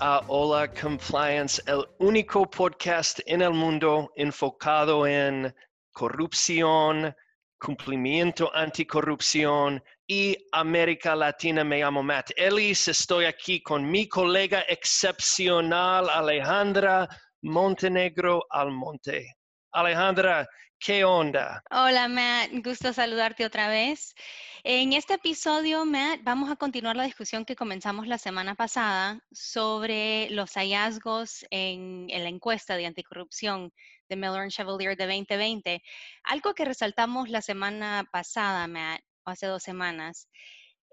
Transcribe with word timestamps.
A 0.00 0.24
Hola 0.26 0.66
Compliance, 0.74 1.62
el 1.66 1.84
único 2.00 2.50
podcast 2.50 3.20
en 3.26 3.42
el 3.42 3.52
mundo 3.52 4.10
enfocado 4.16 5.06
en 5.06 5.54
corrupción, 5.92 7.14
cumplimiento 7.60 8.50
anticorrupción 8.52 9.80
y 10.04 10.36
América 10.50 11.14
Latina. 11.14 11.62
Me 11.62 11.78
llamo 11.78 12.02
Matt 12.02 12.32
Ellis. 12.34 12.88
Estoy 12.88 13.26
aquí 13.26 13.62
con 13.62 13.88
mi 13.88 14.08
colega 14.08 14.64
excepcional 14.66 16.08
Alejandra 16.10 17.08
Montenegro 17.42 18.44
Almonte. 18.50 19.32
Alejandra, 19.70 20.44
¿qué 20.78 21.04
onda? 21.04 21.62
Hola 21.70 22.08
Matt, 22.08 22.50
gusto 22.64 22.92
saludarte 22.92 23.44
otra 23.44 23.68
vez. 23.68 24.14
En 24.64 24.92
este 24.92 25.14
episodio, 25.14 25.84
Matt, 25.84 26.20
vamos 26.22 26.50
a 26.50 26.56
continuar 26.56 26.96
la 26.96 27.04
discusión 27.04 27.44
que 27.44 27.56
comenzamos 27.56 28.06
la 28.06 28.18
semana 28.18 28.54
pasada 28.54 29.20
sobre 29.32 30.30
los 30.30 30.54
hallazgos 30.54 31.44
en, 31.50 32.06
la 32.08 32.28
encuesta 32.28 32.76
de 32.76 32.86
anticorrupción 32.86 33.72
de 34.08 34.16
Miller 34.16 34.48
Chevalier 34.48 34.96
de 34.96 35.06
2020. 35.06 35.82
Algo 36.24 36.54
que 36.54 36.64
resaltamos 36.64 37.28
la 37.28 37.42
semana 37.42 38.08
pasada, 38.12 38.66
Matt, 38.66 39.02
o 39.24 39.30
hace 39.30 39.46
dos 39.46 39.62
semanas, 39.62 40.28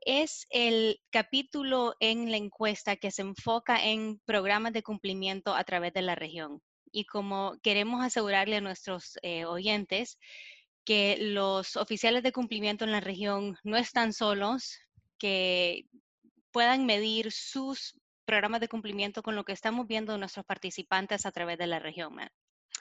es 0.01 0.47
el 0.49 0.99
capítulo 1.11 1.95
en 1.99 2.31
la 2.31 2.37
encuesta 2.37 2.95
que 2.95 3.11
se 3.11 3.21
enfoca 3.21 3.83
en 3.83 4.19
programas 4.25 4.73
de 4.73 4.83
cumplimiento 4.83 5.55
a 5.55 5.63
través 5.63 5.93
de 5.93 6.01
la 6.01 6.15
región. 6.15 6.61
Y 6.95 7.03
como 7.03 7.59
queremos 7.61 8.01
asegurarle 8.01 8.55
a 8.55 8.61
nuestros 8.61 9.19
eh, 9.21 9.43
oyentes 9.43 10.17
que 10.85 11.17
los 11.19 11.75
oficiales 11.75 12.23
de 12.23 12.31
cumplimiento 12.31 12.85
en 12.85 12.93
la 12.93 13.01
región 13.01 13.57
no 13.65 13.75
están 13.75 14.13
solos, 14.13 14.79
que 15.17 15.87
puedan 16.51 16.85
medir 16.85 17.33
sus 17.33 17.99
programas 18.23 18.61
de 18.61 18.69
cumplimiento 18.69 19.21
con 19.23 19.35
lo 19.35 19.43
que 19.43 19.51
estamos 19.51 19.87
viendo 19.87 20.17
nuestros 20.17 20.45
participantes 20.45 21.25
a 21.25 21.33
través 21.33 21.57
de 21.57 21.67
la 21.67 21.79
región. 21.79 22.15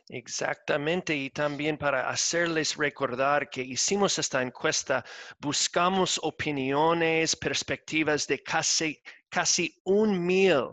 Exactamente, 0.09 1.17
y 1.17 1.31
también 1.31 1.77
para 1.77 2.09
hacerles 2.09 2.77
recordar 2.77 3.51
que 3.51 3.63
hicimos 3.63 4.17
esta 4.21 4.43
encuesta, 4.43 5.05
buscamos 5.41 6.21
opiniones, 6.23 7.35
perspectivas 7.35 8.29
de 8.29 8.41
casi, 8.45 9.03
casi 9.29 9.77
un 9.83 10.25
mil 10.25 10.69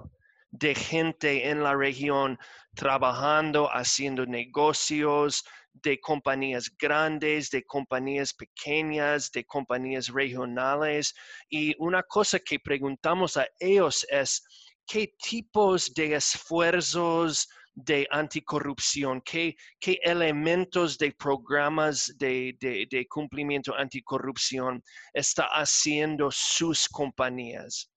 de 0.52 0.76
gente 0.76 1.50
en 1.50 1.64
la 1.64 1.76
región 1.76 2.38
trabajando, 2.76 3.70
haciendo 3.74 4.26
negocios, 4.26 5.44
de 5.74 6.00
compañías 6.00 6.70
grandes, 6.78 7.50
de 7.50 7.64
compañías 7.64 8.34
pequeñas, 8.34 9.32
de 9.32 9.46
compañías 9.46 10.08
regionales. 10.08 11.14
Y 11.50 11.74
una 11.80 12.04
cosa 12.04 12.40
que 12.40 12.60
preguntamos 12.60 13.38
a 13.38 13.48
ellos 13.60 14.06
es, 14.10 14.44
¿qué 14.86 15.16
tipos 15.18 15.94
de 15.94 16.16
esfuerzos 16.16 17.48
de 17.74 18.06
anticorrupción, 18.12 19.22
qué, 19.22 19.56
qué 19.80 19.98
elementos 20.04 20.98
de 20.98 21.14
programas 21.14 22.14
de, 22.18 22.56
de, 22.60 22.86
de 22.90 23.08
cumplimiento 23.08 23.74
anticorrupción 23.76 24.84
está 25.14 25.46
haciendo 25.46 26.30
sus 26.32 26.90
compañías? 26.90 27.91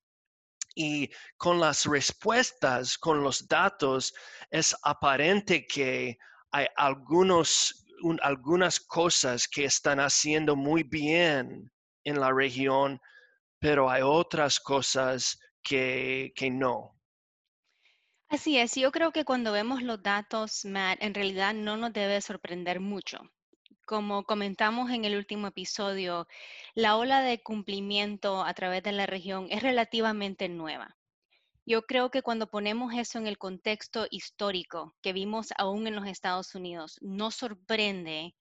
Y 0.74 1.10
con 1.36 1.60
las 1.60 1.84
respuestas, 1.86 2.98
con 2.98 3.22
los 3.22 3.46
datos, 3.46 4.12
es 4.50 4.74
aparente 4.82 5.66
que 5.66 6.18
hay 6.50 6.66
algunos, 6.76 7.86
algunas 8.22 8.80
cosas 8.80 9.48
que 9.48 9.64
están 9.64 10.00
haciendo 10.00 10.56
muy 10.56 10.82
bien 10.82 11.70
en 12.04 12.20
la 12.20 12.32
región, 12.32 13.00
pero 13.58 13.88
hay 13.90 14.02
otras 14.02 14.60
cosas 14.60 15.38
que, 15.62 16.32
que 16.36 16.50
no. 16.50 16.94
Así 18.28 18.58
es, 18.58 18.74
yo 18.74 18.90
creo 18.90 19.12
que 19.12 19.24
cuando 19.24 19.52
vemos 19.52 19.82
los 19.82 20.02
datos, 20.02 20.64
Matt, 20.64 21.00
en 21.00 21.14
realidad 21.14 21.54
no 21.54 21.76
nos 21.76 21.92
debe 21.92 22.20
sorprender 22.20 22.80
mucho. 22.80 23.18
Como 23.86 24.24
comentamos 24.24 24.90
en 24.90 25.04
el 25.04 25.14
último 25.14 25.48
episodio, 25.48 26.26
la 26.74 26.96
ola 26.96 27.20
de 27.20 27.42
cumplimiento 27.42 28.42
a 28.42 28.54
través 28.54 28.82
de 28.82 28.92
la 28.92 29.04
región 29.04 29.46
es 29.50 29.62
relativamente 29.62 30.48
nueva. 30.48 30.96
Yo 31.66 31.82
creo 31.82 32.10
que 32.10 32.22
cuando 32.22 32.46
ponemos 32.46 32.94
eso 32.94 33.18
en 33.18 33.26
el 33.26 33.36
contexto 33.36 34.06
histórico 34.10 34.94
que 35.02 35.12
vimos 35.12 35.48
aún 35.58 35.86
en 35.86 35.96
los 35.96 36.06
Estados 36.06 36.54
Unidos, 36.54 36.98
nos 37.02 37.34
sorprende 37.34 38.34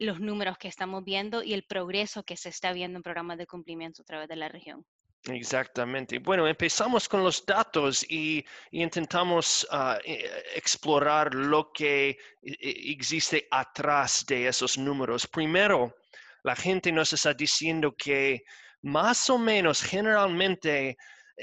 los 0.00 0.18
números 0.18 0.58
que 0.58 0.66
estamos 0.66 1.04
viendo 1.04 1.44
y 1.44 1.52
el 1.52 1.62
progreso 1.62 2.24
que 2.24 2.36
se 2.36 2.48
está 2.48 2.72
viendo 2.72 2.96
en 2.96 3.04
programas 3.04 3.38
de 3.38 3.46
cumplimiento 3.46 4.02
a 4.02 4.04
través 4.04 4.28
de 4.28 4.36
la 4.36 4.48
región. 4.48 4.84
Exactamente. 5.26 6.18
Bueno, 6.18 6.48
empezamos 6.48 7.08
con 7.08 7.22
los 7.22 7.46
datos 7.46 8.04
y, 8.10 8.44
intentamos 8.72 9.66
ah, 9.70 9.98
e, 10.04 10.28
explorar 10.56 11.32
lo 11.32 11.70
que 11.72 12.10
e, 12.10 12.18
e, 12.42 12.92
existe 12.92 13.46
atrás 13.50 14.24
de 14.26 14.48
esos 14.48 14.76
números. 14.76 15.28
Primero, 15.28 15.94
la 16.42 16.56
gente 16.56 16.90
nos 16.90 17.12
está 17.12 17.34
diciendo 17.34 17.94
que 17.96 18.42
más 18.82 19.30
o 19.30 19.38
menos 19.38 19.80
generalmente 19.80 20.90
eh, 20.90 20.96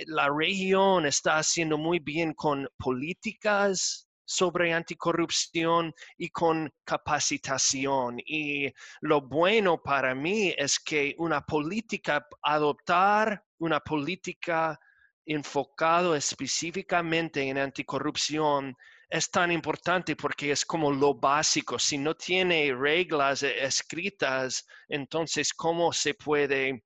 la 0.08 0.28
región 0.30 1.06
está 1.06 1.38
haciendo 1.38 1.78
muy 1.78 2.00
bien 2.00 2.34
con 2.34 2.68
políticas 2.78 4.09
sobre 4.30 4.74
anticorrupción 4.74 5.92
y 6.16 6.30
con 6.30 6.72
capacitación. 6.84 8.20
Y 8.20 8.72
lo 9.02 9.22
bueno 9.22 9.82
para 9.82 10.14
mí 10.14 10.54
es 10.56 10.80
que 10.80 11.16
una 11.18 11.42
política, 11.42 12.28
adoptar 12.44 13.44
una 13.58 13.80
política 13.80 14.80
enfocado 15.26 16.16
específicamente 16.16 17.42
en 17.42 17.58
anticorrupción 17.58 18.76
es 19.10 19.32
tan 19.32 19.52
importante 19.52 20.16
porque 20.16 20.52
es 20.52 20.64
como 20.64 20.92
lo 20.92 21.16
básico. 21.16 21.80
Si 21.80 21.98
no 21.98 22.16
tiene 22.16 22.72
reglas 22.76 23.42
eh, 23.42 23.64
escritas, 23.66 24.64
entonces, 24.88 25.52
¿cómo 25.54 25.92
se 25.92 26.14
puede 26.14 26.84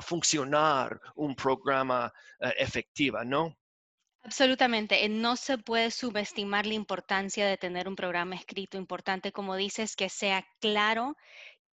funcionar 0.00 0.98
un 1.16 1.36
programa 1.36 2.10
uh, 2.40 2.48
efectiva, 2.56 3.24
¿no? 3.24 3.56
Absolutamente. 4.26 5.04
Eh, 5.04 5.08
no 5.08 5.36
se 5.36 5.56
puede 5.56 5.92
subestimar 5.92 6.66
la 6.66 6.74
importancia 6.74 7.46
de 7.46 7.56
tener 7.56 7.86
un 7.88 7.94
programa 7.94 8.34
escrito 8.34 8.76
importante, 8.76 9.30
como 9.30 9.54
dices, 9.54 9.94
que 9.94 10.08
sea 10.08 10.44
claro, 10.60 11.16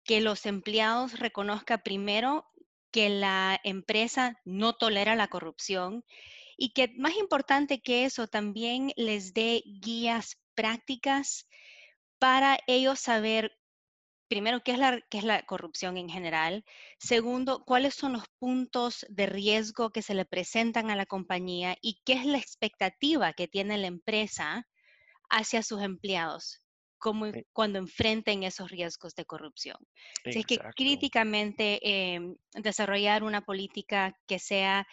que 0.05 0.21
los 0.21 0.45
empleados 0.45 1.19
reconozcan 1.19 1.81
primero 1.83 2.47
que 2.91 3.09
la 3.09 3.59
empresa 3.65 4.39
no 4.45 4.75
tolera 4.75 5.17
la 5.17 5.29
corrupción 5.29 6.05
y 6.59 6.75
que 6.75 6.89
más 6.99 7.17
importante 7.17 7.81
que 7.81 8.05
eso, 8.05 8.27
también 8.29 8.93
les 8.97 9.33
dé 9.33 9.63
guías 9.81 10.37
prácticas 10.55 11.49
para 12.19 12.59
ellos 12.67 13.01
saber 13.01 13.59
primero, 14.33 14.63
¿qué 14.63 14.73
es, 14.73 14.79
la, 14.79 14.99
qué 15.11 15.19
es 15.19 15.25
la 15.25 15.43
corrupción 15.43 15.99
en 15.99 16.09
general? 16.09 16.65
Segundo, 16.99 17.65
¿cuáles 17.67 17.95
son 17.95 18.15
los 18.15 18.25
puntos 18.39 19.05
de 19.11 19.27
riesgo 19.27 19.91
que 19.91 20.01
se 20.01 20.15
le 20.15 20.25
presentan 20.25 20.91
a 20.91 20.97
la 20.97 21.05
compañía 21.05 21.77
y 21.83 22.01
qué 22.07 22.15
es 22.15 22.25
la 22.25 22.39
expectativa 22.39 23.35
que 23.35 23.47
tiene 23.47 23.77
la 23.77 23.89
empresa 23.89 24.67
hacia 25.29 25.63
sus 25.63 25.83
empleados? 25.83 26.63
Como 26.97 27.27
cuando 27.53 27.79
enfrenten 27.79 28.43
esos 28.43 28.71
riesgos 28.71 29.15
de 29.15 29.27
corrupción. 29.27 29.77
Es 30.25 30.47
que 30.47 30.59
críticamente 30.77 31.81
em, 31.83 32.35
desarrollar 32.55 33.25
una 33.25 33.43
política 33.43 34.17
que 34.27 34.39
sea 34.39 34.87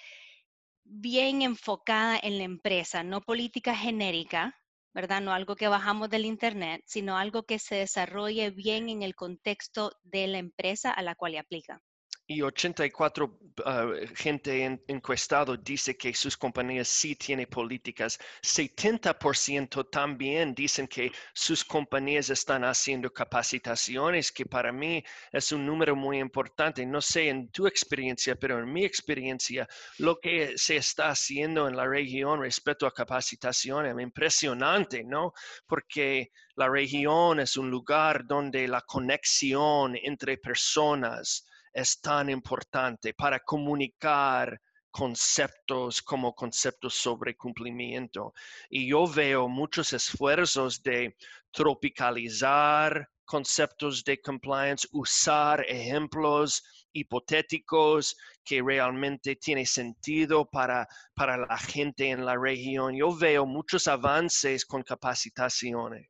bien 0.84 1.44
enfocada 1.44 2.20
en 2.22 2.40
la 2.40 2.44
empresa, 2.44 3.04
no 3.04 3.22
política 3.22 3.74
genérica, 3.74 4.54
¿verdad? 4.94 5.22
No 5.22 5.34
algo 5.34 5.56
que 5.56 5.68
bajamos 5.68 6.10
del 6.10 6.26
Internet, 6.26 6.84
sino 6.86 7.18
algo 7.18 7.44
que 7.44 7.60
se 7.60 7.76
desarrolle 7.76 8.52
bien 8.52 8.90
en 8.90 9.04
el 9.04 9.16
contexto 9.16 9.92
de 10.04 10.28
la 10.28 10.38
empresa 10.40 10.92
a 10.92 11.02
la 11.02 11.16
cual 11.16 11.34
le 11.34 11.40
aplica 11.40 11.82
y 12.30 12.44
84 12.44 13.40
ah, 13.66 13.92
gente 14.16 14.64
en, 14.64 14.80
encuestado 14.88 15.58
dice 15.58 15.98
que 15.98 16.14
sus 16.14 16.38
compañías 16.38 16.88
sí 16.88 17.16
tienen 17.16 17.48
políticas. 17.48 18.20
70% 18.44 19.90
también 19.90 20.54
dicen 20.54 20.88
que 20.88 21.12
sus 21.34 21.66
compañías 21.66 22.30
están 22.30 22.64
haciendo 22.66 23.12
capacitaciones, 23.12 24.32
que 24.32 24.46
para 24.46 24.72
mí 24.72 25.04
es 25.32 25.52
un 25.52 25.66
número 25.66 25.96
muy 25.96 26.20
importante. 26.20 26.86
No 26.86 27.02
sé 27.02 27.30
en 27.30 27.50
tu 27.50 27.66
experiencia, 27.66 28.36
pero 28.36 28.60
en 28.60 28.72
mi 28.72 28.86
experiencia, 28.86 29.68
lo 29.98 30.20
que 30.20 30.56
se 30.56 30.76
está 30.76 31.10
haciendo 31.10 31.68
en 31.68 31.76
la 31.76 31.88
región 31.88 32.42
respecto 32.42 32.86
a 32.86 32.94
capacitación 32.94 33.88
es 33.88 34.00
impresionante, 34.00 35.04
¿no? 35.04 35.34
Porque 35.66 36.32
la 36.56 36.70
región 36.70 37.40
es 37.40 37.58
un 37.58 37.72
lugar 37.72 38.28
donde 38.28 38.68
la 38.68 38.82
conexión 38.82 39.96
entre 39.96 40.38
personas, 40.38 41.48
es 41.74 42.00
tan 42.02 42.30
importante 42.30 43.14
para 43.14 43.40
comunicar 43.40 44.60
conceptos 44.92 46.02
como 46.02 46.34
conceptos 46.34 46.96
sobre 46.96 47.36
cumplimiento. 47.36 48.34
Y 48.70 48.90
yo 48.90 49.08
veo 49.08 49.48
muchos 49.48 49.94
esfuerzos 49.94 50.82
de 50.82 51.16
tropicalizar 51.52 53.08
conceptos 53.26 54.04
de 54.04 54.20
compliance, 54.20 54.88
usar 54.92 55.64
ejemplos 55.68 56.64
hipotéticos 56.92 58.18
que 58.44 58.62
realmente 58.62 59.36
tiene 59.36 59.66
sentido 59.68 60.50
para, 60.50 60.88
para 61.14 61.38
la 61.38 61.58
gente 61.58 62.10
en 62.10 62.26
la 62.26 62.36
región. 62.36 62.96
Yo 62.96 63.16
veo 63.16 63.46
muchos 63.46 63.88
avances 63.88 64.66
con 64.66 64.82
capacitaciones. 64.82 66.10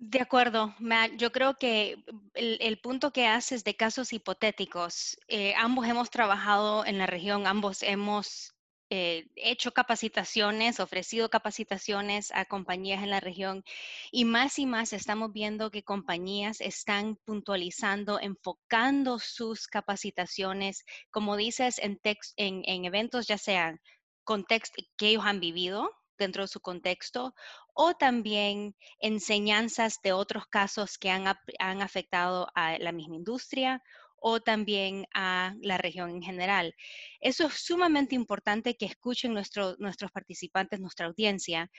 De 0.00 0.20
acuerdo. 0.20 0.74
Yo 1.16 1.32
creo 1.32 1.54
que 1.58 1.96
el, 2.34 2.78
punto 2.80 3.12
que 3.12 3.26
haces 3.26 3.64
de 3.64 3.74
casos 3.74 4.12
hipotéticos, 4.12 5.18
eh, 5.26 5.54
ambos 5.56 5.88
hemos 5.88 6.10
trabajado 6.10 6.86
en 6.86 6.98
la 6.98 7.06
región, 7.06 7.48
ambos 7.48 7.82
hemos 7.82 8.54
eh, 8.90 9.26
hecho 9.34 9.72
capacitaciones, 9.72 10.78
ofrecido 10.78 11.28
capacitaciones 11.30 12.30
a 12.32 12.44
compañías 12.44 13.02
en 13.02 13.10
la 13.10 13.18
región 13.18 13.64
y 14.12 14.24
más 14.24 14.60
y 14.60 14.66
más 14.66 14.92
estamos 14.92 15.32
viendo 15.32 15.70
que 15.72 15.82
compañías 15.82 16.60
están 16.60 17.16
puntualizando, 17.24 18.20
enfocando 18.20 19.18
sus 19.18 19.66
capacitaciones, 19.66 20.84
como 21.10 21.36
dices, 21.36 21.80
en, 21.80 22.00
en, 22.36 22.62
en 22.66 22.84
eventos 22.84 23.26
ya 23.26 23.36
sean 23.36 23.80
contexto 24.22 24.80
que 24.96 25.08
ellos 25.08 25.24
han 25.26 25.40
vivido 25.40 25.90
dentro 26.18 26.42
de 26.42 26.48
su 26.48 26.60
contexto 26.60 27.34
o 27.74 27.94
también 27.94 28.74
enseñanzas 28.98 29.98
de 30.02 30.12
otros 30.12 30.46
casos 30.46 30.98
que 30.98 31.10
han, 31.10 31.26
han 31.58 31.82
afectado 31.82 32.48
a 32.54 32.78
la 32.78 32.92
misma 32.92 33.16
industria 33.16 33.82
o 34.20 34.40
también 34.40 35.06
a 35.14 35.54
la 35.62 35.78
región 35.78 36.10
en 36.10 36.22
general. 36.22 36.74
Eso 37.20 37.46
es 37.46 37.54
sumamente 37.54 38.14
importante 38.14 38.76
que 38.76 38.86
escuchen 38.86 39.32
nuestros 39.32 40.12
participantes, 40.12 40.80
nuestra 40.80 41.06
audiencia, 41.06 41.70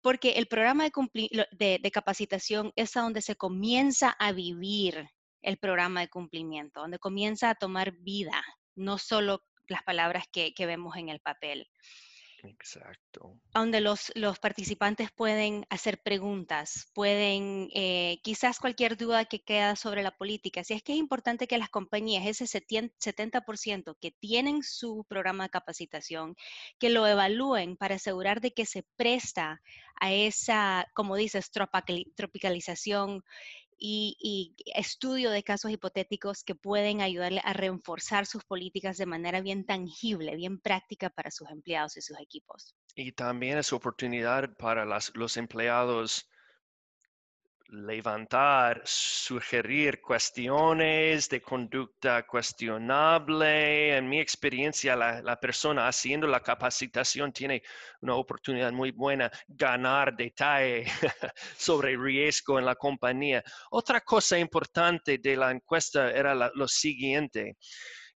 porque 0.00 0.32
el 0.32 0.46
programa 0.46 0.84
de, 0.84 1.80
de, 1.82 1.90
capacitación 1.90 2.72
es 2.76 2.96
a 2.96 3.02
donde 3.02 3.22
se 3.22 3.36
comienza 3.36 4.10
a 4.18 4.32
vivir 4.32 5.08
el 5.42 5.58
programa 5.58 6.00
de 6.00 6.08
cumplimiento, 6.08 6.80
donde 6.80 6.98
comienza 6.98 7.50
a 7.50 7.54
tomar 7.54 7.92
vida, 7.92 8.42
no 8.74 8.98
solo 8.98 9.42
las 9.68 9.82
palabras 9.82 10.24
que 10.32 10.66
vemos 10.66 10.96
en 10.96 11.08
el 11.08 11.20
papel. 11.20 11.68
Exacto. 12.48 13.38
Donde 13.52 13.80
los, 13.80 14.12
los 14.14 14.38
participantes 14.38 15.10
pueden 15.10 15.66
hacer 15.70 16.02
preguntas, 16.02 16.90
pueden, 16.94 17.68
eh, 17.74 18.18
quizás 18.22 18.58
cualquier 18.58 18.96
duda 18.96 19.24
que 19.24 19.42
queda 19.42 19.76
sobre 19.76 20.02
la 20.02 20.12
política. 20.12 20.62
Si 20.64 20.74
es 20.74 20.82
que 20.82 20.92
es 20.92 20.98
importante 20.98 21.46
que 21.46 21.58
las 21.58 21.70
compañías, 21.70 22.26
ese 22.26 22.46
70% 22.46 23.96
que 24.00 24.12
tienen 24.12 24.62
su 24.62 25.04
programa 25.08 25.44
de 25.44 25.50
capacitación, 25.50 26.36
que 26.78 26.90
lo 26.90 27.06
evalúen 27.06 27.76
para 27.76 27.96
asegurar 27.96 28.40
de 28.40 28.52
que 28.52 28.66
se 28.66 28.84
presta 28.96 29.60
a 30.00 30.12
esa, 30.12 30.86
como 30.94 31.16
dices, 31.16 31.50
tropicalización 31.50 33.22
y, 33.78 34.54
estudio 34.74 35.30
de 35.30 35.42
casos 35.42 35.70
hipotéticos 35.70 36.44
que 36.44 36.54
pueden 36.54 37.00
ayudarle 37.00 37.40
a 37.44 37.52
reforzar 37.52 38.26
sus 38.26 38.44
políticas 38.44 38.96
de 38.96 39.06
manera 39.06 39.40
bien 39.40 39.64
tangible, 39.64 40.36
bien 40.36 40.58
práctica 40.58 41.10
para 41.10 41.30
sus 41.30 41.50
empleados 41.50 41.96
y 41.96 42.02
sus 42.02 42.18
equipos. 42.20 42.74
Y 42.94 43.12
también 43.12 43.58
es 43.58 43.72
oportunidad 43.72 44.56
para 44.56 44.84
los 44.84 45.36
empleados 45.36 46.28
levantar, 47.68 48.82
sugerir 48.84 50.00
cuestiones 50.00 51.28
de 51.28 51.40
conducta 51.40 52.26
cuestionable. 52.26 53.96
En 53.96 54.08
mi 54.08 54.20
experiencia, 54.20 54.94
la, 54.96 55.36
persona 55.40 55.88
haciendo 55.88 56.26
la 56.26 56.40
capacitación 56.40 57.32
tiene 57.32 57.62
una 58.00 58.14
oportunidad 58.14 58.72
muy 58.72 58.92
buena 58.92 59.30
ganar 59.48 60.16
detalle 60.16 60.86
sobre 61.56 61.96
riesgo 61.96 62.58
en 62.58 62.66
la 62.66 62.74
compañía. 62.74 63.42
Otra 63.70 64.00
cosa 64.00 64.38
importante 64.38 65.18
de 65.18 65.36
la 65.36 65.50
encuesta 65.50 66.10
era 66.10 66.34
lo 66.34 66.68
siguiente. 66.68 67.56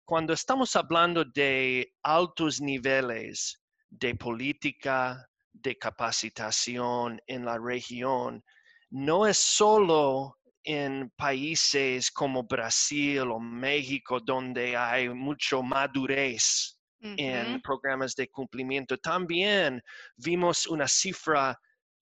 Cuando 0.04 0.32
estamos 0.32 0.76
hablando 0.76 1.24
de 1.24 1.94
altos 2.02 2.60
niveles 2.60 3.60
de 3.88 4.14
política, 4.14 5.28
de 5.52 5.76
capacitación 5.76 7.20
en 7.26 7.44
la 7.44 7.58
región, 7.58 8.44
no 8.90 9.26
es 9.26 9.38
solo 9.38 10.38
en 10.64 11.10
países 11.16 12.10
como 12.10 12.42
Brasil 12.42 13.20
o 13.30 13.38
México 13.38 14.18
donde 14.20 14.76
hay 14.76 15.08
mucho 15.08 15.62
madurez 15.62 16.78
en 17.00 17.60
programas 17.62 18.16
de 18.16 18.28
cumplimiento. 18.28 18.98
También 18.98 19.80
vimos 20.16 20.66
una 20.66 20.88
cifra 20.88 21.56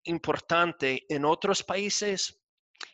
importante 0.03 1.03
en 1.09 1.25
otros 1.25 1.61
países. 1.61 2.39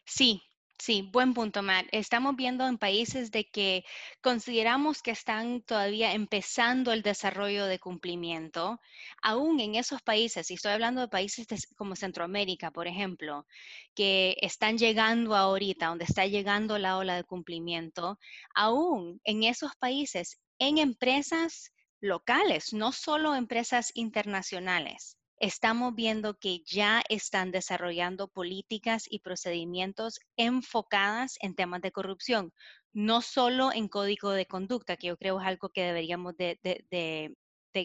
Sí, 0.06 0.42
Sí, 0.81 1.10
buen 1.12 1.34
punto, 1.34 1.62
Matt. 1.62 1.88
Estamos 1.92 2.36
viendo 2.38 2.66
en 2.66 2.78
países 2.78 3.31
de 3.31 3.50
que 3.50 3.84
consideramos 4.22 5.02
que 5.02 5.12
están 5.12 5.62
todavía 5.62 6.14
empezando 6.14 6.94
el 6.94 7.02
desarrollo 7.02 7.66
de 7.66 7.80
cumplimiento, 7.80 8.80
aún 9.22 9.60
en 9.60 9.76
esos 9.76 10.02
países, 10.02 10.50
y 10.50 10.54
estoy 10.54 10.72
hablando 10.72 11.02
de 11.02 11.10
países 11.10 11.46
como 11.76 11.96
Centroamérica, 11.98 12.72
por 12.72 12.88
ejemplo, 12.88 13.46
que 13.94 14.38
están 14.42 14.78
llegando 14.78 15.36
ahorita, 15.36 15.88
donde 15.88 16.06
está 16.06 16.26
llegando 16.26 16.78
la 16.80 16.98
ola 16.98 17.16
de 17.18 17.26
cumplimiento, 17.26 18.18
aún 18.56 19.20
en 19.26 19.44
esos 19.44 19.76
países, 19.76 20.40
en 20.60 20.78
empresas 20.78 21.74
locales, 22.00 22.74
no 22.74 22.94
solo 22.94 23.36
empresas 23.36 23.92
internacionales 23.96 25.19
estamos 25.40 25.96
viendo 25.96 26.38
que 26.38 26.62
ya 26.66 27.02
están 27.10 27.52
desarrollando 27.52 28.28
políticas 28.28 29.06
y 29.10 29.20
procedimientos 29.20 30.20
enfocadas 30.38 31.38
en 31.42 31.56
temas 31.56 31.82
de 31.82 31.92
corrupción, 31.92 32.54
no 32.92 33.22
solo 33.22 33.72
en 33.74 33.88
código 33.88 34.32
de 34.32 34.46
conducta, 34.46 34.98
que 34.98 35.08
yo 35.08 35.18
creo 35.18 35.40
es 35.40 35.48
algo 35.48 35.70
que 35.70 35.84
deberíamos 35.84 36.36
de, 36.38 37.36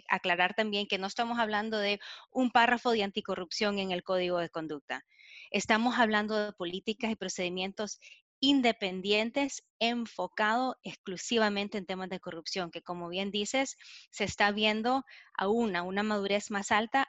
aclarar 0.09 0.55
también, 0.55 0.89
que 0.89 0.99
no 0.99 1.07
estamos 1.07 1.39
hablando 1.39 1.79
de 1.79 2.01
un 2.33 2.51
párrafo 2.51 2.91
de 2.91 3.05
anticorrupción 3.05 3.79
en 3.79 3.93
el 3.93 4.03
código 4.03 4.39
de 4.39 4.49
conducta. 4.49 5.05
Estamos 5.51 5.99
hablando 5.99 6.37
de 6.37 6.53
políticas 6.53 7.11
y 7.11 7.17
procedimientos 7.17 8.01
independientes 8.41 9.63
enfocado 9.79 10.77
exclusivamente 10.83 11.79
en 11.79 11.87
temas 11.87 12.09
de 12.09 12.21
corrupción, 12.21 12.71
que 12.71 12.83
como 12.83 13.09
bien 13.09 13.31
dices, 13.31 13.77
se 14.11 14.25
está 14.25 14.51
viendo 14.51 15.05
aún 15.39 15.77
a 15.77 15.83
una 15.83 16.03
madurez 16.03 16.51
más 16.51 16.73
alta 16.73 17.09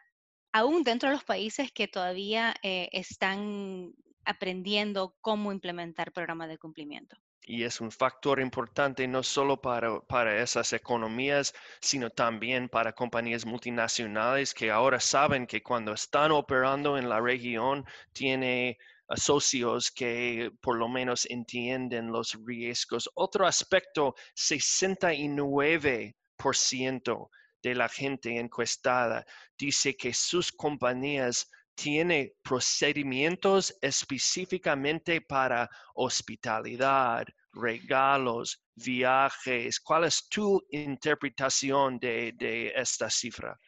aún 0.56 0.84
dentro 0.84 1.10
de 1.10 1.16
los 1.16 1.26
países 1.26 1.74
que 1.74 1.90
todavía 1.90 2.56
eh, 2.64 2.88
están 2.94 3.94
aprendiendo 4.24 5.18
cómo 5.20 5.52
implementar 5.52 6.14
programas 6.14 6.48
de 6.48 6.58
cumplimiento. 6.58 7.18
Y 7.42 7.64
es 7.64 7.82
un 7.82 7.92
factor 7.92 8.40
importante 8.40 9.06
no 9.06 9.22
solo 9.22 9.60
para, 9.60 10.00
para 10.00 10.42
esas 10.42 10.72
economías, 10.72 11.54
sino 11.82 12.10
también 12.10 12.70
para 12.70 12.94
compañías 12.94 13.46
multinacionales 13.46 14.54
que 14.54 14.72
ahora 14.72 15.02
saben 15.02 15.46
que 15.46 15.62
cuando 15.62 15.92
están 15.92 16.32
operando 16.32 16.98
en 16.98 17.10
la 17.10 17.20
región 17.20 17.84
tiene 18.14 18.78
socios 19.14 19.92
que 19.92 20.52
por 20.62 20.78
lo 20.78 20.88
menos 20.88 21.30
entienden 21.30 22.14
los 22.14 22.40
riesgos. 22.46 23.10
Otro 23.14 23.46
aspecto, 23.46 24.16
69% 24.38 27.30
de 27.66 27.74
la 27.74 27.90
gente 27.90 28.38
encuestada 28.38 29.26
dice 29.58 29.98
que 29.98 30.14
sus 30.14 30.52
compañías 30.52 31.50
tienen 31.74 32.32
procedimientos 32.44 33.76
específicamente 33.82 35.20
para 35.22 35.68
hospitalidad, 35.96 37.26
regalos, 37.52 38.64
viajes. 38.76 39.80
¿Cuál 39.80 40.04
es 40.04 40.30
tu 40.30 40.62
interpretación 40.70 41.98
de, 41.98 42.34
de 42.36 42.72
esta 42.76 43.10
cifra? 43.10 43.60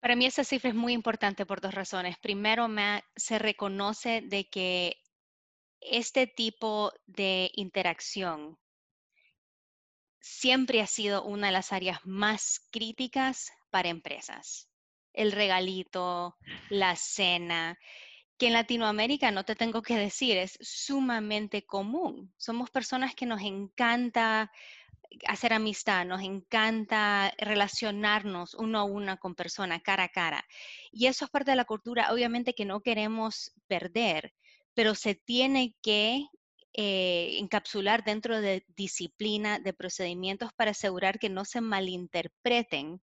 Para 0.00 0.16
mí 0.16 0.24
esta 0.24 0.42
cifra 0.42 0.70
es 0.70 0.74
muy 0.74 0.94
importante 0.94 1.44
por 1.44 1.60
dos 1.60 1.74
razones. 1.74 2.16
Primero, 2.18 2.66
me, 2.66 3.02
se 3.14 3.38
reconoce 3.38 4.22
de 4.22 4.48
que 4.48 4.96
este 5.80 6.26
tipo 6.26 6.92
de 7.06 7.50
interacción 7.54 8.58
siempre 10.20 10.80
ha 10.80 10.86
sido 10.86 11.24
una 11.24 11.48
de 11.48 11.52
las 11.52 11.72
áreas 11.72 12.00
más 12.04 12.60
críticas 12.70 13.50
para 13.70 13.88
empresas. 13.88 14.68
El 15.12 15.32
regalito, 15.32 16.36
la 16.70 16.96
cena, 16.96 17.78
que 18.38 18.46
en 18.46 18.52
Latinoamérica, 18.52 19.30
no 19.30 19.44
te 19.44 19.56
tengo 19.56 19.82
que 19.82 19.96
decir, 19.96 20.36
es 20.36 20.58
sumamente 20.60 21.66
común. 21.66 22.32
Somos 22.36 22.70
personas 22.70 23.14
que 23.14 23.26
nos 23.26 23.42
encanta 23.42 24.52
hacer 25.26 25.52
amistad, 25.52 26.04
nos 26.04 26.22
encanta 26.22 27.32
relacionarnos 27.38 28.54
uno 28.54 28.78
a 28.78 28.84
uno 28.84 29.18
con 29.18 29.34
persona, 29.34 29.80
cara 29.80 30.04
a 30.04 30.08
cara. 30.08 30.44
Y 30.92 31.06
eso 31.06 31.24
es 31.24 31.30
parte 31.30 31.50
de 31.50 31.56
la 31.56 31.64
cultura, 31.64 32.12
obviamente, 32.12 32.54
que 32.54 32.64
no 32.64 32.80
queremos 32.80 33.52
perder, 33.66 34.34
pero 34.74 34.94
se 34.94 35.14
tiene 35.14 35.74
que 35.82 36.26
eh, 36.80 37.38
encapsular 37.40 38.04
dentro 38.04 38.40
de 38.40 38.64
disciplina, 38.76 39.58
de 39.58 39.72
procedimientos 39.72 40.52
para 40.52 40.70
asegurar 40.70 41.18
que 41.18 41.28
no 41.28 41.44
se 41.44 41.60
malinterpreten 41.60 43.02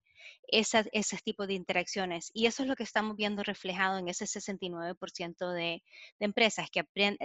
esa, 0.47 0.85
ese 0.93 1.17
tipo 1.25 1.47
de 1.47 1.55
interacciones. 1.55 2.31
Y 2.35 2.45
eso 2.45 2.63
es 2.63 2.69
lo 2.69 2.77
que 2.77 2.83
estamos 2.83 3.17
viendo 3.17 3.43
reflejado 3.43 3.97
en 3.97 4.09
ese 4.09 4.27
69% 4.27 5.53
de, 5.55 5.83
empresas 6.21 6.69
que 6.71 6.85
eh, 6.97 7.17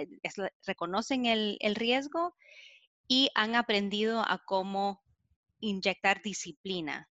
reconocen 0.64 1.26
el, 1.26 1.58
el 1.60 1.74
riesgo 1.74 2.34
y 3.06 3.28
han 3.34 3.54
aprendido 3.54 4.22
a 4.22 4.42
cómo 4.46 5.02
inyectar 5.60 6.22
disciplina 6.22 7.10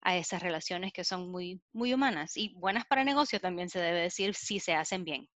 a 0.00 0.16
esas 0.16 0.42
relaciones 0.42 0.94
que 0.94 1.04
son 1.04 1.30
muy, 1.30 1.60
muy 1.74 1.92
humanas 1.92 2.38
y 2.38 2.54
buenas 2.54 2.86
para 2.86 3.04
negocio 3.04 3.38
también 3.38 3.68
se 3.68 3.80
debe 3.80 4.00
decir 4.00 4.34
si 4.34 4.60
se 4.60 4.72
hacen 4.72 5.04
bien. 5.04 5.28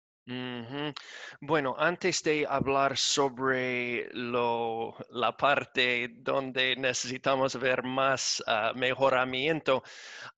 Bueno, 1.40 1.74
antes 1.78 2.22
de 2.22 2.46
hablar 2.48 2.96
sobre 2.96 4.08
lo, 4.12 4.94
la 5.10 5.36
parte 5.36 6.08
donde 6.18 6.76
necesitamos 6.76 7.58
ver 7.58 7.82
más 7.82 8.42
ah, 8.46 8.72
mejoramiento, 8.74 9.82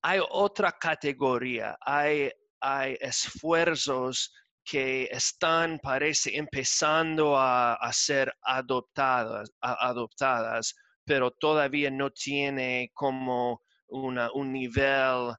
hay 0.03 0.21
otra 0.31 0.73
categoría, 0.73 1.77
hay, 1.81 2.31
hay 2.61 2.97
esfuerzos 3.01 4.33
que 4.65 5.05
están, 5.11 5.79
parece, 5.81 6.37
empezando 6.37 7.37
a, 7.39 7.79
ser 7.93 8.35
adoptadas, 8.43 9.51
adoptadas, 9.61 10.75
pero 11.05 11.31
todavía 11.31 11.91
no 11.91 12.11
tiene 12.11 12.91
como 12.95 13.61
una, 13.89 14.31
un 14.33 14.53
nivel 14.53 15.35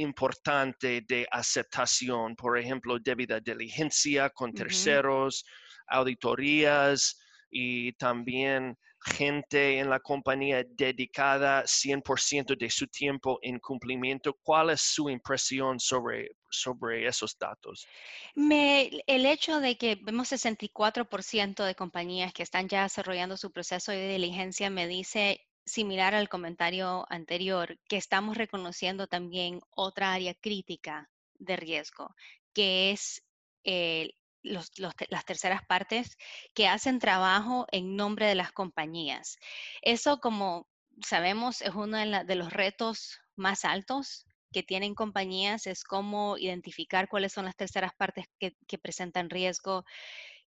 importante 0.00 1.02
de 1.06 1.26
aceptación, 1.30 2.34
por 2.34 2.58
ejemplo, 2.58 2.98
debida 2.98 3.40
diligencia 3.40 4.30
con 4.30 4.52
terceros, 4.52 5.44
auditorías 5.86 7.18
y 7.50 7.92
también 7.94 8.76
gente 9.02 9.78
en 9.78 9.88
la 9.88 9.98
compañía 9.98 10.62
dedicada 10.64 11.64
100% 11.64 12.56
de 12.56 12.70
su 12.70 12.86
tiempo 12.86 13.38
en 13.42 13.58
cumplimiento. 13.58 14.36
¿Cuál 14.42 14.70
es 14.70 14.82
su 14.82 15.08
impresión 15.08 15.80
sobre, 15.80 16.28
sobre 16.50 17.06
esos 17.06 17.36
datos? 17.38 17.86
Me, 18.34 18.90
el 19.06 19.26
hecho 19.26 19.60
de 19.60 19.76
que 19.76 19.96
vemos 20.02 20.32
64% 20.32 21.64
de 21.64 21.74
compañías 21.74 22.32
que 22.32 22.42
están 22.42 22.68
ya 22.68 22.82
desarrollando 22.82 23.36
su 23.36 23.50
proceso 23.50 23.90
de 23.90 24.12
diligencia 24.12 24.68
me 24.68 24.86
dice 24.86 25.40
similar 25.64 26.14
al 26.14 26.28
comentario 26.28 27.06
anterior, 27.10 27.78
que 27.88 27.96
estamos 27.96 28.36
reconociendo 28.36 29.06
también 29.06 29.60
otra 29.70 30.12
área 30.12 30.34
crítica 30.34 31.10
de 31.38 31.56
riesgo, 31.56 32.14
que 32.52 32.90
es 32.90 33.22
eh, 33.64 34.10
las 34.42 35.24
terceras 35.26 35.64
partes 35.66 36.16
que 36.54 36.66
hacen 36.66 36.98
trabajo 36.98 37.66
en 37.72 37.96
nombre 37.96 38.26
de 38.26 38.34
las 38.34 38.52
compañías. 38.52 39.36
Eso, 39.82 40.18
como 40.18 40.66
sabemos, 41.04 41.62
es 41.62 41.74
uno 41.74 41.98
de, 41.98 42.34
los 42.34 42.52
retos 42.52 43.20
más 43.36 43.64
altos 43.64 44.26
que 44.52 44.62
tienen 44.62 44.94
compañías, 44.94 45.66
es 45.66 45.84
cómo 45.84 46.36
identificar 46.36 47.08
cuáles 47.08 47.32
son 47.32 47.44
las 47.44 47.56
terceras 47.56 47.92
partes 47.94 48.26
que, 48.38 48.56
que 48.66 48.78
presentan 48.78 49.30
riesgo, 49.30 49.84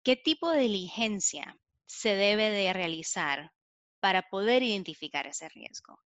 qué 0.03 0.17
tipo 0.17 0.51
de 0.51 0.63
diligencia 0.63 1.57
se 1.87 2.15
debe 2.15 2.51
de 2.51 2.73
realizar 2.73 3.53
para 4.01 4.23
poder 4.23 4.63
identificar 4.63 5.27
ese 5.27 5.49
riesgo. 5.49 6.01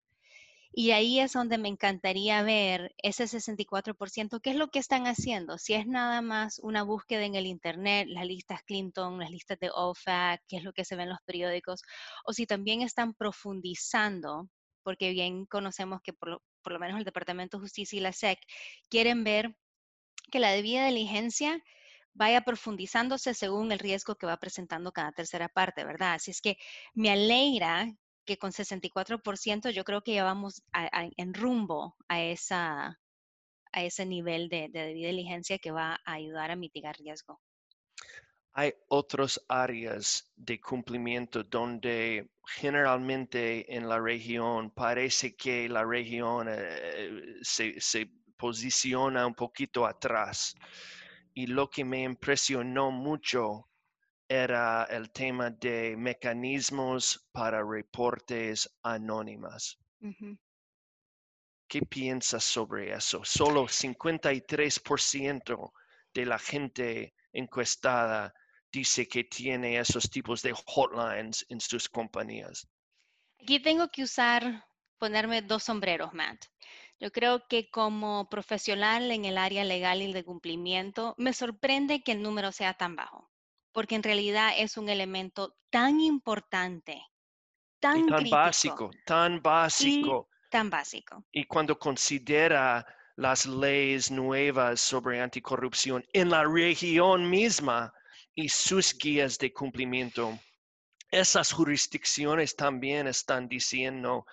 Y 0.77 0.91
ahí 0.91 1.21
es 1.21 1.33
donde 1.33 1.57
me 1.57 1.69
encantaría 1.69 2.43
ver 2.43 2.97
ese 2.99 3.29
64%, 3.29 4.41
qué 4.41 4.51
es 4.51 4.57
lo 4.57 4.69
que 4.69 4.81
están 4.81 5.07
haciendo. 5.07 5.57
Si 5.57 5.73
es 5.73 5.87
nada 5.87 6.21
más 6.21 6.59
una 6.59 6.83
búsqueda 6.83 7.25
en 7.25 7.37
el 7.37 7.47
Internet, 7.47 8.09
las 8.11 8.27
listas 8.27 8.65
Clinton, 8.65 9.21
las 9.21 9.31
listas 9.31 9.57
de 9.61 9.71
OFAC, 9.73 10.43
qué 10.49 10.57
es 10.57 10.65
lo 10.65 10.73
que 10.73 10.85
se 10.85 10.97
ve 10.97 11.05
en 11.05 11.11
los 11.11 11.21
periódicos, 11.25 11.83
o 12.25 12.33
si 12.33 12.45
también 12.47 12.83
están 12.83 13.15
profundizando, 13.15 14.49
porque 14.83 15.11
bien 15.11 15.47
conocemos 15.47 16.01
que 16.03 16.13
por 16.13 16.29
lo, 16.31 16.43
por 16.61 16.73
lo 16.73 16.81
menos 16.81 16.99
el 16.99 17.05
Departamento 17.05 17.57
de 17.57 17.63
Justicia 17.63 17.97
y 17.97 18.01
la 18.01 18.13
SEC 18.13 18.41
quieren 18.89 19.23
ver 19.23 19.57
que 20.33 20.41
la 20.41 20.51
debida 20.51 20.87
diligencia 20.89 21.63
vaya 22.15 22.43
profundizándose 22.43 23.35
según 23.35 23.73
el 23.73 23.79
riesgo 23.79 24.15
que 24.15 24.27
va 24.27 24.39
presentando 24.39 24.93
cada 24.93 25.13
tercera 25.13 25.49
parte, 25.49 25.85
¿verdad? 25.85 26.15
Así 26.15 26.31
es 26.31 26.41
que 26.41 26.57
me 26.95 27.11
alegra 27.11 27.93
que 28.25 28.39
con 28.39 28.53
64% 28.53 29.71
yo 29.71 29.85
creo 29.85 30.03
que 30.03 30.15
ya 30.15 30.25
vamos 30.25 30.63
en 30.73 31.35
rumbo 31.35 31.97
a, 32.09 32.23
esa, 32.23 32.99
a 33.73 33.83
ese 33.83 34.07
nivel 34.07 34.49
de, 34.49 34.69
de 34.71 34.95
diligencia 34.95 35.59
que 35.59 35.73
va 35.73 36.01
a 36.05 36.13
ayudar 36.15 36.51
a 36.51 36.57
mitigar 36.57 36.97
riesgo. 36.97 37.41
Hay 38.57 38.73
otras 38.89 39.41
áreas 39.49 40.33
de 40.37 40.61
cumplimiento 40.61 41.43
donde 41.43 42.31
generalmente 42.47 43.75
en 43.75 43.89
la 43.89 43.99
región 43.99 44.71
parece 44.71 45.35
que 45.35 45.69
la 45.69 45.85
región 45.85 46.47
eh, 46.49 47.35
se, 47.43 47.81
se 47.81 48.09
posiciona 48.37 49.27
un 49.27 49.35
poquito 49.35 49.85
atrás 49.85 50.55
y 51.35 51.49
lo 51.49 51.69
que 51.69 51.85
me 51.85 52.03
impresionó 52.03 52.91
mucho 52.91 53.69
era 54.29 54.85
el 54.85 55.11
tema 55.11 55.51
de 55.51 55.97
mecanismos 55.97 57.27
para 57.33 57.63
reportes 57.63 58.71
anónimas. 58.83 59.79
¿Qué 61.69 61.83
piensas 61.83 62.45
sobre 62.45 62.95
eso? 62.95 63.23
Solo 63.25 63.65
53% 63.65 65.73
de 66.15 66.27
la 66.27 66.39
gente 66.39 67.15
encuestada 67.33 68.33
dice 68.71 69.09
que 69.09 69.25
tiene 69.25 69.79
esos 69.79 70.09
tipos 70.11 70.43
de 70.43 70.53
hotlines 70.53 71.45
en 71.49 71.61
sus 71.61 71.89
compañías. 71.89 72.69
Aquí 73.41 73.59
tengo 73.61 73.89
que 73.89 74.05
usar, 74.05 74.65
ponerme 74.99 75.43
dos 75.43 75.65
sombreros, 75.65 76.15
Matt. 76.15 76.47
Yo 77.01 77.11
creo 77.11 77.47
que 77.49 77.71
como 77.71 78.29
profesional 78.29 79.11
en 79.11 79.25
el 79.25 79.37
área 79.37 79.65
legal 79.65 80.01
y 80.03 80.13
de 80.13 80.25
cumplimiento, 80.25 81.15
me 81.19 81.33
sorprende 81.33 82.03
que 82.03 82.13
el 82.13 82.23
número 82.23 82.53
sea 82.53 82.75
tan 82.75 82.97
bajo, 82.97 83.31
porque 83.73 83.97
en 83.97 84.03
realidad 84.03 84.53
es 84.57 84.77
un 84.77 84.89
elemento 84.89 85.57
tan 85.71 86.01
importante, 86.01 87.03
tan, 87.81 88.07
tan 88.07 88.31
básico, 88.31 88.91
tan 89.05 89.43
básico. 89.43 90.29
tan 90.51 90.71
básico. 90.71 91.25
Y 91.33 91.45
cuando 91.45 91.79
considera 91.79 92.87
las 93.17 93.47
leyes 93.47 94.11
nuevas 94.11 94.81
sobre 94.81 95.21
anticorrupción 95.21 96.05
en 96.13 96.31
la 96.31 96.45
región 96.45 97.29
misma 97.29 97.93
y 98.35 98.49
sus 98.49 98.97
guías 98.97 99.39
de 99.39 99.53
cumplimiento, 99.53 100.39
esas 101.11 101.53
jurisdicciones 101.53 102.57
también 102.57 103.07
están 103.07 103.49
diciendo 103.49 104.27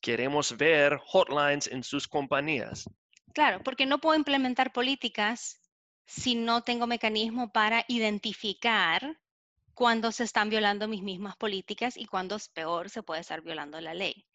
queremos 0.00 0.56
ver 0.56 0.98
hotlines 1.06 1.66
en 1.66 1.82
sus 1.82 2.08
compañías. 2.08 2.88
Claro, 3.32 3.62
porque 3.62 3.86
no 3.86 3.98
puedo 3.98 4.16
implementar 4.16 4.72
políticas 4.72 5.60
si 6.06 6.34
no 6.34 6.62
tengo 6.62 6.86
mecanismo 6.86 7.52
para 7.52 7.84
identificar 7.86 9.20
cuando 9.74 10.12
se 10.12 10.24
están 10.24 10.50
violando 10.50 10.88
mis 10.88 11.02
mismas 11.02 11.36
políticas 11.36 11.96
y 11.96 12.06
cuando 12.06 12.36
es 12.36 12.48
peor 12.48 12.90
se 12.90 13.02
puede 13.02 13.20
estar 13.20 13.42
violando 13.42 13.80
la 13.80 13.94
ley. 13.94 14.26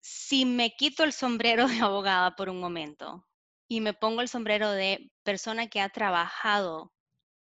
Si 0.00 0.44
me 0.44 0.76
quito 0.76 1.04
el 1.04 1.12
sombrero 1.12 1.66
de 1.68 1.80
abogada 1.80 2.36
por 2.36 2.48
un 2.48 2.60
momento 2.60 3.26
y 3.66 3.80
me 3.80 3.94
pongo 3.94 4.20
el 4.20 4.28
sombrero 4.28 4.70
de 4.70 5.10
persona 5.22 5.68
que 5.68 5.80
ha 5.80 5.88
trabajado 5.88 6.92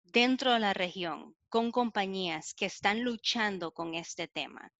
dentro 0.03 0.53
de 0.53 0.59
la 0.59 0.73
región 0.73 1.35
con 1.49 1.71
compañías 1.71 2.53
que 2.53 2.65
están 2.65 3.03
luchando 3.03 3.73
con 3.73 3.95
este 3.95 4.27
tema, 4.27 4.71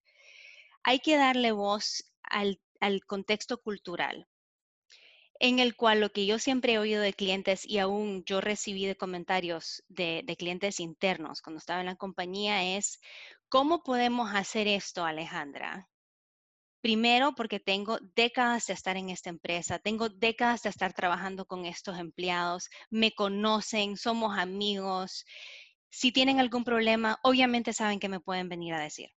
hay 0.83 0.99
que 0.99 1.17
darle 1.17 1.51
voz 1.51 2.03
al, 2.23 2.59
contexto 3.07 3.61
cultural, 3.61 4.27
en 5.39 5.59
el 5.59 5.75
cual 5.75 6.01
lo 6.01 6.11
que 6.11 6.25
yo 6.25 6.37
siempre 6.37 6.73
he 6.73 6.79
oído 6.79 7.01
de 7.01 7.13
clientes 7.13 7.65
y 7.65 7.79
aún 7.79 8.23
yo 8.25 8.41
recibí 8.41 8.85
de 8.85 8.97
comentarios 8.97 9.83
de, 9.87 10.25
clientes 10.37 10.81
internos 10.81 11.41
cuando 11.41 11.59
estaba 11.59 11.79
en 11.79 11.85
la 11.85 11.95
compañía 11.95 12.75
es, 12.77 12.99
¿cómo 13.47 13.83
podemos 13.83 14.35
hacer 14.35 14.67
esto, 14.67 15.05
Alejandra? 15.05 15.89
Primero, 16.81 17.33
porque 17.33 17.61
tengo 17.61 17.97
décadas 18.15 18.67
de 18.67 18.73
estar 18.73 18.97
en 18.97 19.09
esta 19.09 19.29
empresa, 19.29 19.79
tengo 19.79 20.09
décadas 20.09 20.63
de 20.63 20.69
estar 20.69 20.91
trabajando 20.91 21.45
con 21.45 21.65
estos 21.65 21.97
empleados, 21.97 22.69
me 22.89 23.13
conocen, 23.13 23.95
somos 23.95 24.37
amigos. 24.37 25.25
Si 25.89 26.11
tienen 26.11 26.41
algún 26.41 26.65
problema, 26.65 27.19
obviamente 27.23 27.71
saben 27.71 28.01
que 28.01 28.09
me 28.09 28.19
pueden 28.19 28.49
venir 28.49 28.73
a 28.73 28.81
decir 28.81 29.11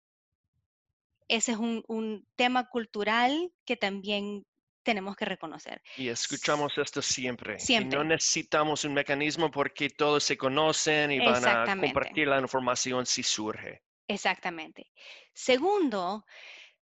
ese 1.29 1.53
es 1.53 1.59
un, 1.59 2.27
tema 2.37 2.69
cultural 2.69 3.53
que 3.65 3.77
también 3.77 4.45
tenemos 4.83 5.17
que 5.17 5.25
reconocer. 5.25 5.81
Y 5.97 6.09
escuchamos 6.09 6.77
esto 6.77 7.01
siempre. 7.01 7.59
siempre. 7.59 7.99
no 7.99 8.05
necesitamos 8.05 8.85
un 8.85 8.95
mecanismo 8.95 9.51
porque 9.51 9.89
todos 9.89 10.25
se 10.25 10.37
conocen 10.37 11.11
y 11.11 11.19
van 11.21 11.47
a 11.47 11.77
compartir 11.81 12.29
la 12.29 12.41
información 12.41 13.07
si 13.07 13.23
surge. 13.23 13.83
Exactamente. 14.07 14.91
Segundo, 15.33 16.27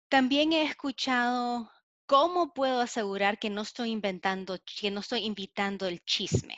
también 0.07 0.53
he 0.53 0.63
escuchado 0.63 1.69
cómo 2.05 2.53
puedo 2.53 2.81
asegurar 2.81 3.39
que 3.39 3.49
no 3.49 3.61
estoy 3.61 3.91
inventando, 3.91 4.57
que 4.79 4.91
no 4.91 5.01
estoy 5.01 5.25
invitando 5.25 5.87
el 5.87 6.03
chisme, 6.05 6.57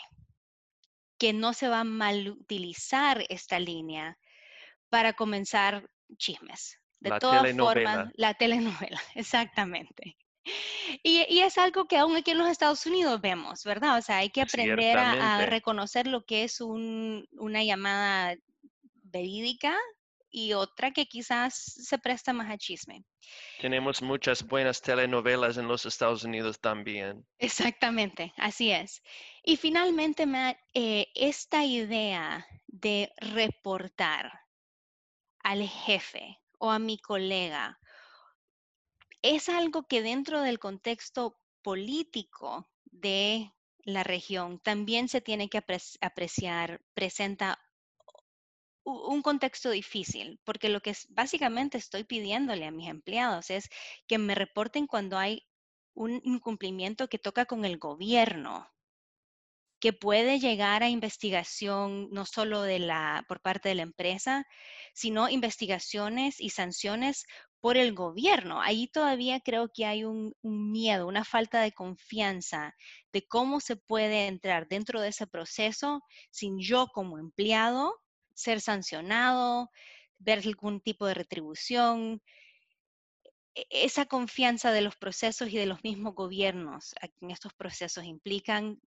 que 1.18 1.34
no 1.34 1.53
se 1.53 1.68
va 1.68 1.80
a 1.80 1.84
mal 1.84 2.30
utilizar 2.30 3.24
esta 3.30 3.60
línea 3.60 4.20
para 4.89 5.13
comenzar 5.13 5.89
chismes. 6.18 6.83
De 7.04 7.10
la 7.12 7.20
todas 7.20 7.42
telenovela. 7.44 7.92
formas, 7.92 8.14
la 8.16 8.34
telenovela, 8.34 9.02
exactamente. 9.16 10.18
Y, 11.04 11.26
y 11.30 11.40
es 11.42 11.58
algo 11.58 11.86
que 11.88 11.98
aún 11.98 12.16
aquí 12.16 12.32
en 12.32 12.38
los 12.40 12.50
Estados 12.50 12.86
Unidos 12.86 13.22
vemos, 13.22 13.64
¿verdad? 13.64 13.98
O 13.98 14.02
sea, 14.02 14.18
hay 14.18 14.30
que 14.30 14.42
aprender 14.42 14.98
a, 14.98 15.12
a 15.42 15.46
reconocer 15.46 16.08
lo 16.08 16.26
que 16.26 16.44
es 16.44 16.62
un- 16.62 17.28
una 17.34 17.64
llamada 17.64 18.36
verídica 19.04 19.78
y 20.30 20.54
otra 20.54 20.92
que 20.92 21.06
quizás 21.06 21.54
se 21.56 21.98
presta 22.00 22.34
más 22.34 22.50
a 22.50 22.58
chisme. 22.58 23.06
Tenemos 23.58 24.02
muchas 24.02 24.44
buenas 24.48 24.82
telenovelas 24.82 25.58
en 25.58 25.68
los 25.68 25.86
Estados 25.86 26.24
Unidos 26.24 26.60
también. 26.60 27.26
Exactamente, 27.40 28.34
así 28.38 28.72
es. 28.72 29.02
Y 29.44 29.58
finalmente, 29.58 30.26
Matt, 30.26 30.58
eh, 30.74 31.08
esta 31.16 31.64
idea 31.66 32.46
de 32.68 33.12
reportar 33.18 34.32
al 35.44 35.62
jefe 35.68 36.40
o 36.63 36.72
a 36.72 36.79
mi 36.79 36.98
colega 36.98 37.77
es 39.22 39.50
algo 39.50 39.84
que 39.84 40.01
dentro 40.01 40.41
del 40.41 40.60
contexto 40.60 41.38
político 41.62 42.70
de 42.86 43.51
la 43.79 44.03
región 44.03 44.60
también 44.60 45.10
se 45.10 45.20
tiene 45.20 45.50
que 45.50 45.62
apreciar, 46.00 46.82
presenta 46.93 47.60
un 48.86 49.22
contexto 49.22 49.72
difícil, 49.72 50.39
porque 50.46 50.70
lo 50.70 50.79
que 50.79 50.96
básicamente 51.10 51.77
estoy 51.77 52.05
pidiéndole 52.05 52.65
a 52.65 52.72
mis 52.72 52.88
empleados 52.89 53.50
es 53.50 53.70
que 54.08 54.17
me 54.17 54.34
reporten 54.34 54.88
cuando 54.88 55.17
hay 55.17 55.46
un 55.93 56.22
incumplimiento 56.24 57.10
que 57.10 57.20
toca 57.20 57.46
con 57.46 57.65
el 57.65 57.77
gobierno, 57.77 58.73
que 59.84 59.92
puede 59.94 60.40
llegar 60.40 60.82
a 60.82 60.88
investigación 60.90 62.10
no 62.12 62.25
solo 62.25 62.62
de 62.63 62.80
la, 62.80 63.25
por 63.28 63.42
parte 63.42 63.68
de 63.70 63.75
la 63.75 63.82
empresa, 63.84 64.46
sino 64.94 65.28
investigaciones 65.30 66.40
y 66.40 66.52
sanciones 66.52 67.25
por 67.60 67.75
el 67.75 67.94
gobierno. 67.94 68.62
Ahí 68.62 68.88
todavía 68.88 69.42
creo 69.42 69.68
que 69.75 69.86
hay 69.86 70.06
un, 70.06 70.34
miedo, 70.42 71.06
una 71.06 71.25
falta 71.25 71.60
de 71.62 71.74
confianza 71.74 72.74
de 73.12 73.28
cómo 73.28 73.60
se 73.60 73.75
puede 73.75 74.28
entrar 74.28 74.70
dentro 74.70 75.02
de 75.02 75.10
ese 75.10 75.28
proceso 75.28 76.02
sin 76.32 76.60
yo 76.62 76.88
como 76.94 77.18
empleado 77.20 77.94
ser 78.34 78.62
sancionado, 78.62 79.70
ver 80.18 80.40
algún 80.46 80.80
tipo 80.80 81.08
de 81.08 81.13
retribución. 81.16 82.22
E- 83.62 83.68
Esa 83.88 84.06
confianza 84.06 84.72
de 84.72 84.82
los 84.82 84.96
procesos 84.96 85.50
y 85.50 85.58
de 85.58 85.66
los 85.66 85.84
mismos 85.84 86.13
gobiernos 86.16 86.94
a- 87.02 87.08
en 87.22 87.32
estos 87.32 87.54
procesos 87.54 88.06
implican 88.06 88.80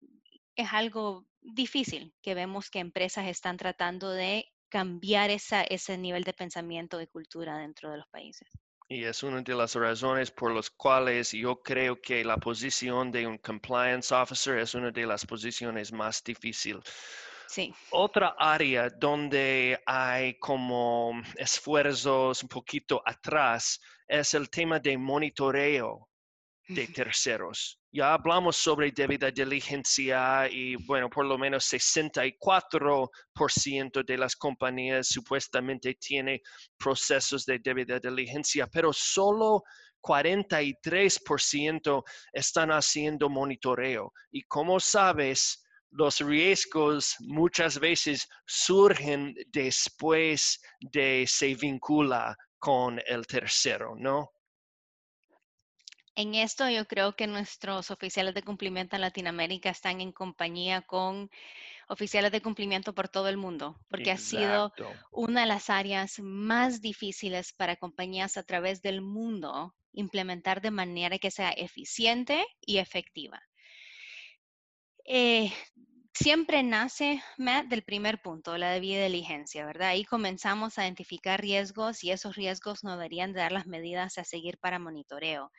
es 0.57 0.73
algo 0.73 1.27
difícil 1.41 2.15
que 2.23 2.35
vemos 2.35 2.71
que 2.71 2.81
empresas 2.81 3.27
están 3.29 3.57
tratando 3.57 4.11
de 4.11 4.47
cambiar 4.69 5.31
esa, 5.31 5.63
ese 5.63 5.97
nivel 5.97 6.25
de 6.25 6.33
pensamiento 6.33 7.01
y 7.01 7.07
cultura 7.07 7.59
dentro 7.59 7.91
de 7.91 7.99
los 7.99 8.09
países. 8.09 8.49
Y 8.89 9.05
es 9.05 9.23
una 9.23 9.43
de 9.43 9.55
las 9.55 9.75
razones 9.75 10.31
por 10.31 10.55
las 10.55 10.71
cuales 10.71 11.33
yo 11.33 11.61
creo 11.61 12.01
que 12.01 12.25
la 12.25 12.37
posición 12.37 13.11
de 13.11 13.27
un 13.27 13.39
compliance 13.39 14.15
officer 14.15 14.59
es 14.59 14.75
una 14.75 14.91
de 14.91 15.07
las 15.07 15.27
posiciones 15.27 15.93
más 15.93 16.23
difíciles. 16.23 16.85
Sí, 17.49 17.73
Otra 17.91 18.35
área 18.39 18.89
donde 18.91 19.81
hay 19.87 20.39
como 20.39 21.13
esfuerzos 21.37 22.43
un 22.43 22.49
poquito 22.49 23.03
atrás 23.05 23.81
es 24.07 24.35
el 24.35 24.51
tema 24.51 24.81
de 24.81 24.99
monitoreo 24.99 26.09
de 26.69 26.87
terceros. 27.15 27.81
Ya 27.97 28.13
hablamos 28.13 28.59
sobre 28.59 28.93
debida 28.93 29.31
diligencia 29.31 30.47
y 30.51 30.77
bueno, 30.85 31.09
por 31.09 31.25
lo 31.25 31.39
menos 31.39 31.65
64% 31.65 34.05
de 34.05 34.19
las 34.19 34.37
compañías 34.37 35.09
supuestamente 35.09 35.95
tiene 35.95 36.43
procesos 36.77 37.47
de 37.47 37.59
debida 37.59 37.99
diligencia, 37.99 38.67
pero 38.67 38.93
solo 38.93 39.63
43% 40.03 42.05
están 42.35 42.71
haciendo 42.71 43.31
monitoreo. 43.31 44.13
Y 44.31 44.43
como 44.43 44.79
sabes, 44.79 45.65
los 45.91 46.21
riesgos 46.21 47.17
muchas 47.21 47.81
veces 47.81 48.29
surgen 48.45 49.35
después 49.47 50.61
de 50.81 51.25
se 51.27 51.55
vincula 51.55 52.37
con 52.59 53.01
el 53.07 53.27
tercero, 53.27 53.95
¿no? 53.97 54.36
En 56.17 56.35
esto 56.35 56.69
yo 56.71 56.87
creo 56.87 57.15
que 57.15 57.27
nuestros 57.27 57.91
oficiales 57.91 58.35
de 58.35 58.43
cumplimiento 58.43 58.97
en 58.97 59.03
Latinoamérica 59.03 59.69
están 59.69 60.01
en 60.01 60.13
compañía 60.13 60.81
con 60.81 61.31
oficiales 61.89 62.33
de 62.33 62.41
cumplimiento 62.41 62.95
por 62.95 63.09
todo 63.09 63.29
el 63.29 63.37
mundo, 63.37 63.79
porque 63.89 64.11
ha 64.11 64.17
sido 64.17 64.73
una 65.13 65.43
de 65.43 65.47
las 65.47 65.69
áreas 65.69 66.19
más 66.19 66.81
difíciles 66.81 67.53
para 67.53 67.77
compañías 67.77 68.39
a 68.39 68.43
través 68.43 68.81
del 68.81 69.03
mundo 69.03 69.75
implementar 69.93 70.63
de 70.63 70.71
manera 70.71 71.19
que 71.19 71.31
sea 71.31 71.51
eficiente 71.51 72.47
y 72.61 72.79
efectiva. 72.79 73.43
Eh, 75.05 75.53
siempre 76.15 76.63
nace, 76.63 77.23
Matt, 77.37 77.67
del 77.67 77.83
primer 77.83 78.23
punto, 78.23 78.57
la 78.57 78.71
debida 78.71 79.05
diligencia, 79.05 79.65
¿verdad? 79.67 79.89
Ahí 79.91 80.05
comenzamos 80.05 80.79
a 80.79 80.85
identificar 80.85 81.41
riesgos 81.41 82.03
y 82.03 82.11
esos 82.11 82.37
riesgos 82.37 82.85
nos 82.85 82.97
deberían 82.97 83.33
de 83.33 83.41
dar 83.41 83.53
las 83.53 83.67
medidas 83.67 84.19
a 84.19 84.25
seguir 84.25 84.59
para 84.59 84.79
monitoreo. 84.79 85.53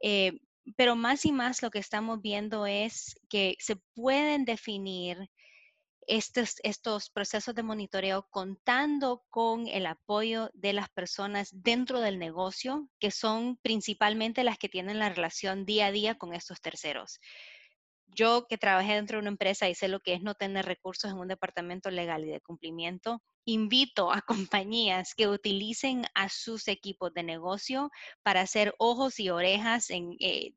Eh, 0.00 0.40
pero 0.76 0.96
más 0.96 1.24
y 1.24 1.32
más 1.32 1.62
lo 1.62 1.70
que 1.70 1.78
estamos 1.78 2.20
viendo 2.20 2.66
es 2.66 3.18
que 3.28 3.56
se 3.58 3.76
pueden 3.94 4.44
definir 4.44 5.30
estos, 6.06 6.56
estos 6.62 7.10
procesos 7.10 7.54
de 7.54 7.62
monitoreo 7.62 8.26
contando 8.30 9.24
con 9.28 9.68
el 9.68 9.86
apoyo 9.86 10.50
de 10.54 10.72
las 10.72 10.88
personas 10.88 11.50
dentro 11.52 12.00
del 12.00 12.18
negocio, 12.18 12.88
que 12.98 13.10
son 13.10 13.58
principalmente 13.58 14.42
las 14.42 14.58
que 14.58 14.68
tienen 14.70 14.98
la 14.98 15.10
relación 15.10 15.66
día 15.66 15.86
a 15.86 15.92
día 15.92 16.14
con 16.16 16.34
estos 16.34 16.60
terceros. 16.60 17.20
Yo 18.08 18.46
que 18.48 18.58
trabajé 18.58 18.94
dentro 18.94 19.16
de 19.16 19.22
una 19.22 19.30
empresa 19.30 19.68
y 19.68 19.74
sé 19.74 19.88
lo 19.88 20.00
que 20.00 20.14
es 20.14 20.22
no 20.22 20.34
tener 20.34 20.66
recursos 20.66 21.10
en 21.10 21.18
un 21.18 21.28
departamento 21.28 21.90
legal 21.90 22.24
y 22.24 22.30
de 22.30 22.40
cumplimiento, 22.40 23.22
invito 23.44 24.12
a 24.12 24.22
compañías 24.50 25.14
que 25.14 25.28
utilicen 25.28 26.04
a 26.14 26.28
sus 26.28 26.68
equipos 26.68 27.12
de 27.14 27.22
negocio 27.22 27.90
para 28.22 28.40
hacer 28.40 28.74
ojos 28.78 29.20
y 29.20 29.30
orejas 29.30 29.90
en, 29.90 30.16
eh, 30.20 30.52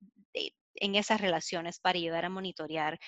en 0.76 0.96
esas 0.96 1.22
relaciones 1.22 1.80
para 1.80 1.98
ayudar 1.98 2.26
a 2.26 2.30
monitorear, 2.30 3.00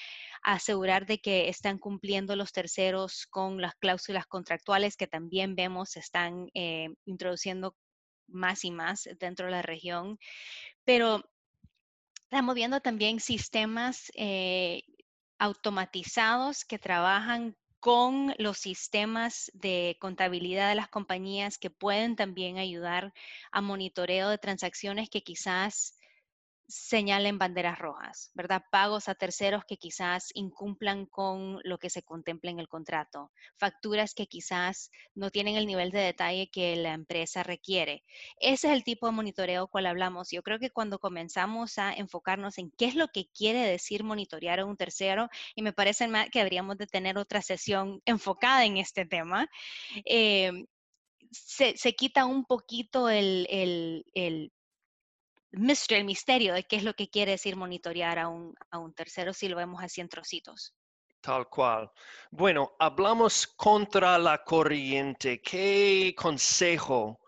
asegurar 0.41 1.05
de 1.05 1.19
que 1.19 1.49
están 1.49 1.79
cumpliendo 1.79 2.35
los 2.35 2.51
terceros 2.51 3.25
con 3.29 3.61
las 3.61 3.75
cláusulas 3.75 4.25
contractuales 4.27 4.97
que 4.97 5.07
también 5.07 5.55
vemos 5.55 5.91
se 5.91 5.99
están 5.99 6.49
eh, 6.53 6.89
introduciendo 7.05 7.75
más 8.27 8.63
y 8.65 8.71
más 8.71 9.07
dentro 9.19 9.47
de 9.47 9.51
la 9.51 9.61
región. 9.61 10.17
Pero 10.85 11.23
estamos 12.33 12.55
viendo 12.55 12.81
también 12.81 13.19
sistemas 13.19 14.11
eh, 14.15 14.81
automatizados 15.37 16.65
que 16.65 16.79
trabajan 16.79 17.55
con 17.79 18.33
los 18.39 18.57
sistemas 18.57 19.51
de 19.53 19.97
contabilidad 19.99 20.69
de 20.69 20.73
las 20.73 20.87
compañías 20.87 21.59
que 21.59 21.69
pueden 21.69 22.15
también 22.15 22.57
ayudar 22.57 23.13
a 23.51 23.61
monitoreo 23.61 24.29
de 24.29 24.39
transacciones 24.39 25.11
que 25.11 25.21
quizás 25.21 25.93
señalen 26.73 27.37
banderas 27.37 27.77
rojas, 27.77 28.31
¿verdad? 28.33 28.63
Pagos 28.71 29.07
a 29.07 29.13
terceros 29.13 29.63
que 29.63 29.77
quizás 29.77 30.31
incumplan 30.33 31.05
con 31.05 31.59
lo 31.63 31.77
que 31.77 31.91
se 31.91 32.01
contempla 32.01 32.49
en 32.49 32.59
el 32.59 32.67
contrato, 32.67 33.31
facturas 33.57 34.15
que 34.15 34.25
quizás 34.25 34.89
no 35.13 35.29
tienen 35.29 35.55
el 35.55 35.67
nivel 35.67 35.91
de 35.91 35.99
detalle 35.99 36.49
que 36.49 36.75
la 36.75 36.93
empresa 36.93 37.43
requiere. 37.43 38.03
Ese 38.39 38.69
es 38.69 38.73
el 38.73 38.83
tipo 38.83 39.05
de 39.05 39.11
monitoreo 39.11 39.67
cual 39.67 39.85
hablamos. 39.85 40.31
Yo 40.31 40.41
creo 40.41 40.57
que 40.57 40.71
cuando 40.71 40.97
comenzamos 40.97 41.77
a 41.77 41.93
enfocarnos 41.93 42.57
en 42.57 42.71
qué 42.71 42.85
es 42.85 42.95
lo 42.95 43.07
que 43.09 43.27
quiere 43.29 43.59
decir 43.59 44.03
monitorear 44.03 44.59
a 44.59 44.65
un 44.65 44.75
tercero, 44.75 45.29
y 45.53 45.61
me 45.61 45.73
parece 45.73 46.09
que 46.31 46.39
deberíamos 46.39 46.79
de 46.79 46.87
tener 46.87 47.19
otra 47.19 47.43
sesión 47.43 48.01
enfocada 48.05 48.65
en 48.65 48.77
este 48.77 49.05
tema, 49.05 49.47
eh, 50.05 50.65
se, 51.29 51.77
se 51.77 51.93
quita 51.93 52.25
un 52.25 52.45
poquito 52.45 53.09
el, 53.09 53.45
el 54.15 54.51
mystery, 55.53 55.99
el 55.99 56.05
misterio 56.05 56.53
de 56.53 56.63
qué 56.63 56.75
es 56.75 56.83
lo 56.83 56.93
que 56.93 57.09
quiere 57.09 57.31
decir 57.31 57.55
monitorear 57.55 58.19
a 58.19 58.27
un, 58.27 58.55
a 58.71 58.79
un 58.79 58.93
tercero 58.93 59.33
si 59.33 59.47
lo 59.47 59.57
vemos 59.57 59.83
así 59.83 60.01
en 60.01 60.09
trocitos. 60.09 60.73
Tal 61.21 61.47
cual. 61.47 61.89
Bueno, 62.31 62.73
hablamos 62.79 63.47
contra 63.47 64.17
la 64.17 64.43
corriente. 64.43 65.41
¿Qué 65.41 66.13
consejo 66.17 67.21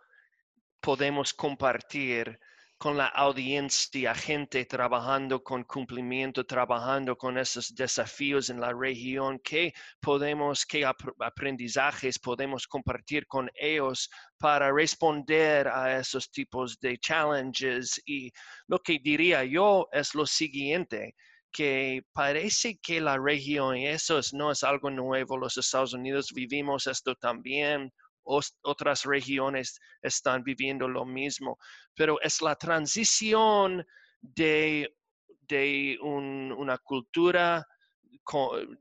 podemos 0.82 1.34
compartir 1.34 2.40
con 2.78 2.98
la 2.98 3.08
audiencia, 3.08 4.14
gente 4.16 4.66
trabajando 4.66 5.42
con 5.44 5.64
cumplimiento, 5.64 6.46
trabajando 6.46 7.16
con 7.18 7.38
esos 7.38 7.74
desafíos 7.74 8.50
en 8.50 8.60
la 8.60 8.74
región? 8.74 9.40
¿Qué 9.44 9.74
podemos, 10.02 10.66
qué 10.66 10.86
ap- 10.86 11.02
aprendizajes 11.22 12.20
podemos 12.20 12.68
compartir 12.68 13.26
con 13.28 13.50
ellos 13.56 14.10
para 14.38 14.72
responder 14.72 15.68
a 15.68 15.98
esos 16.00 16.30
tipos 16.32 16.80
de 16.80 16.98
challenges? 16.98 18.02
Y 18.06 18.32
lo 18.68 18.80
que 18.80 19.00
diría 19.00 19.44
yo 19.46 19.88
es 19.92 20.14
lo 20.16 20.26
siguiente 20.26 21.16
que 21.52 22.04
parece 22.14 22.78
que 22.80 23.00
la 23.00 23.18
región, 23.18 23.78
eso 23.78 24.20
es- 24.20 24.34
no 24.34 24.52
es 24.52 24.64
algo 24.64 24.90
nuevo, 24.92 25.38
los 25.38 25.58
Estados 25.58 25.94
Unidos 25.94 26.32
vivimos 26.34 26.86
esto 26.88 27.16
también, 27.16 27.92
otras 28.26 29.04
regiones 29.04 29.80
están 30.02 30.44
viviendo 30.44 30.88
lo 30.88 31.06
mismo, 31.06 31.58
pero 31.96 32.20
es 32.22 32.42
la 32.42 32.56
transición 32.56 33.86
de, 34.22 34.96
de 35.48 35.98
un- 36.02 36.52
una 36.58 36.78
cultura 36.80 37.66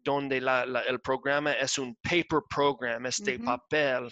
donde 0.02 0.40
la- 0.40 0.64
la- 0.64 0.80
el 0.83 1.00
programa 1.00 1.52
es 1.52 1.76
un 1.78 1.94
paper 1.96 2.40
program, 2.48 3.04
es 3.07 3.22
de 3.22 3.38
papel, 3.38 4.09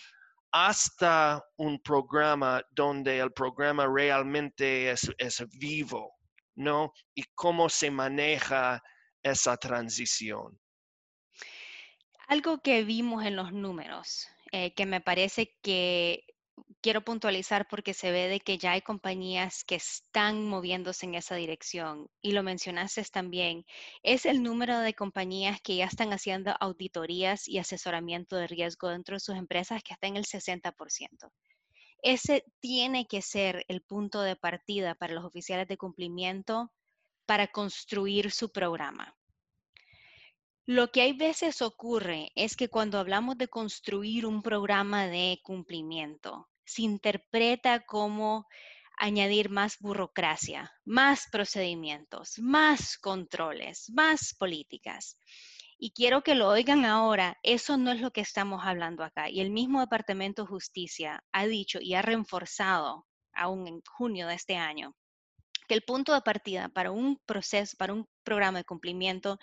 hasta 0.50 1.42
un 1.56 1.80
programa 1.82 2.62
donde 2.72 3.18
el 3.18 3.32
programa 3.32 3.86
realmente 3.86 4.90
es, 4.90 5.10
es 5.16 5.42
vivo, 5.58 6.12
¿no? 6.56 6.92
Y 7.14 7.22
cómo 7.34 7.70
se 7.70 7.90
maneja 7.90 8.82
esa 9.22 9.56
transición. 9.56 10.58
Algo 12.28 12.60
que 12.60 12.84
vimos 12.84 13.24
en 13.24 13.36
los 13.36 13.52
números, 13.52 14.28
eh, 14.52 14.74
que 14.74 14.86
me 14.86 15.00
parece 15.00 15.56
que 15.62 16.24
quiero 16.82 17.02
puntualizar 17.02 17.66
porque 17.68 17.94
se 17.94 18.10
ve 18.10 18.28
de 18.28 18.40
que 18.40 18.58
ya 18.58 18.72
hay 18.72 18.82
compañías 18.82 19.64
que 19.64 19.76
están 19.76 20.46
moviéndose 20.46 21.06
en 21.06 21.14
esa 21.14 21.36
dirección 21.36 22.08
y 22.20 22.32
lo 22.32 22.42
mencionaste 22.42 23.02
también, 23.04 23.64
es 24.02 24.26
el 24.26 24.42
número 24.42 24.78
de 24.80 24.94
compañías 24.94 25.60
que 25.62 25.76
ya 25.76 25.86
están 25.86 26.12
haciendo 26.12 26.54
auditorías 26.60 27.48
y 27.48 27.58
asesoramiento 27.58 28.36
de 28.36 28.46
riesgo 28.46 28.88
dentro 28.88 29.16
de 29.16 29.20
sus 29.20 29.36
empresas 29.36 29.82
que 29.82 29.94
está 29.94 30.06
en 30.06 30.16
el 30.16 30.24
60%. 30.24 31.32
Ese 32.02 32.44
tiene 32.60 33.06
que 33.06 33.22
ser 33.22 33.64
el 33.68 33.80
punto 33.82 34.22
de 34.22 34.36
partida 34.36 34.94
para 34.94 35.14
los 35.14 35.24
oficiales 35.24 35.68
de 35.68 35.76
cumplimiento 35.76 36.72
para 37.26 37.46
construir 37.46 38.32
su 38.32 38.50
programa. 38.50 39.14
Lo 40.72 40.90
que 40.90 41.02
hay 41.02 41.12
veces 41.12 41.60
ocurre 41.60 42.32
es 42.34 42.56
que 42.56 42.70
cuando 42.70 42.98
hablamos 42.98 43.36
de 43.36 43.46
construir 43.46 44.24
un 44.24 44.40
programa 44.40 45.06
de 45.06 45.38
cumplimiento, 45.42 46.48
se 46.64 46.80
interpreta 46.80 47.80
como 47.80 48.46
añadir 48.96 49.50
más 49.50 49.76
burocracia, 49.80 50.72
más 50.86 51.28
procedimientos, 51.30 52.38
más 52.38 52.96
controles, 52.96 53.90
más 53.90 54.34
políticas. 54.38 55.18
Y 55.76 55.90
quiero 55.90 56.22
que 56.22 56.34
lo 56.34 56.48
oigan 56.48 56.86
ahora, 56.86 57.38
eso 57.42 57.76
no 57.76 57.92
es 57.92 58.00
lo 58.00 58.10
que 58.10 58.22
estamos 58.22 58.62
hablando 58.64 59.04
acá. 59.04 59.28
Y 59.28 59.40
el 59.40 59.50
mismo 59.50 59.80
Departamento 59.80 60.44
de 60.44 60.48
Justicia 60.48 61.22
ha 61.32 61.44
dicho 61.44 61.80
y 61.82 61.92
ha 61.92 62.00
reforzado, 62.00 63.06
aún 63.34 63.68
en 63.68 63.82
junio 63.82 64.26
de 64.26 64.36
este 64.36 64.56
año, 64.56 64.96
que 65.68 65.74
el 65.74 65.82
punto 65.82 66.14
de 66.14 66.22
partida 66.22 66.70
para 66.70 66.92
un 66.92 67.18
proceso, 67.26 67.76
para 67.76 67.92
un 67.92 68.08
programa 68.22 68.58
de 68.58 68.64
cumplimiento, 68.64 69.38